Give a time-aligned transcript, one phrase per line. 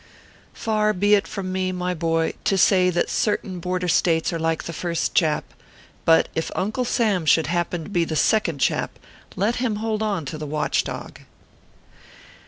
[0.55, 4.63] Far be it from me, my boy, to say that certain Border States are like
[4.63, 5.43] the first chap;
[6.05, 8.97] but if Uncle Sam should happen to be the second chap
[9.35, 11.19] let him hold on to the watch dog.